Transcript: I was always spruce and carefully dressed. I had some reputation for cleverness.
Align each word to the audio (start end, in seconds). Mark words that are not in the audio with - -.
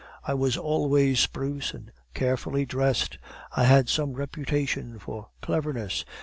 I 0.23 0.33
was 0.33 0.57
always 0.57 1.19
spruce 1.19 1.75
and 1.75 1.91
carefully 2.15 2.65
dressed. 2.65 3.19
I 3.55 3.65
had 3.65 3.87
some 3.87 4.13
reputation 4.13 4.97
for 4.97 5.29
cleverness. 5.43 6.05